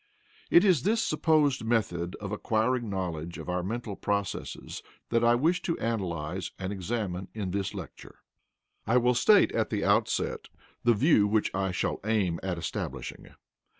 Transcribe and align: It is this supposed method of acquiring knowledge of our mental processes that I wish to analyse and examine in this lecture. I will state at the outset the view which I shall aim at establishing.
It 0.49 0.65
is 0.65 0.81
this 0.81 0.99
supposed 1.03 1.63
method 1.63 2.15
of 2.19 2.31
acquiring 2.31 2.89
knowledge 2.89 3.37
of 3.37 3.47
our 3.47 3.61
mental 3.61 3.95
processes 3.95 4.81
that 5.09 5.23
I 5.23 5.35
wish 5.35 5.61
to 5.61 5.77
analyse 5.79 6.49
and 6.57 6.73
examine 6.73 7.27
in 7.35 7.51
this 7.51 7.75
lecture. 7.75 8.17
I 8.87 8.97
will 8.97 9.13
state 9.13 9.51
at 9.51 9.69
the 9.69 9.85
outset 9.85 10.47
the 10.83 10.95
view 10.95 11.27
which 11.27 11.53
I 11.53 11.71
shall 11.71 11.99
aim 12.03 12.39
at 12.41 12.57
establishing. 12.57 13.35